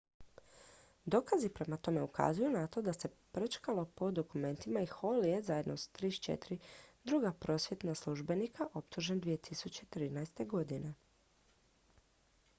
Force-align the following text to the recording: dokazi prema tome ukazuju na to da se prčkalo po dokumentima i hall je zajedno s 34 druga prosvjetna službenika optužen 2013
dokazi 1.13 1.49
prema 1.57 1.77
tome 1.77 2.01
ukazuju 2.03 2.49
na 2.53 2.61
to 2.67 2.81
da 2.87 2.93
se 2.93 3.09
prčkalo 3.37 3.83
po 4.01 4.09
dokumentima 4.19 4.81
i 4.85 4.87
hall 4.93 5.25
je 5.31 5.41
zajedno 5.49 5.75
s 5.83 5.89
34 5.99 6.57
druga 7.03 7.33
prosvjetna 7.45 7.95
službenika 8.01 8.67
optužen 8.81 9.21
2013 9.27 10.93